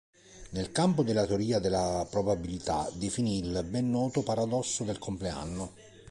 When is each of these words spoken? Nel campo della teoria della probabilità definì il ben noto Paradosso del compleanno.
Nel 0.53 0.71
campo 0.71 1.03
della 1.03 1.27
teoria 1.27 1.59
della 1.59 2.07
probabilità 2.09 2.89
definì 2.95 3.37
il 3.37 3.63
ben 3.69 3.91
noto 3.91 4.23
Paradosso 4.23 4.83
del 4.83 4.97
compleanno. 4.97 5.73